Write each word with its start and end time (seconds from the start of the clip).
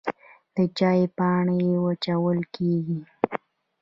د 0.55 0.55
چای 0.77 1.01
پاڼې 1.17 1.67
وچول 1.85 2.39
کیږي 2.53 3.01